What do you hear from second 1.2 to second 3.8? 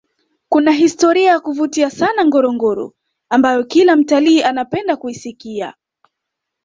ya kuvutia sana ngorongoro ambayo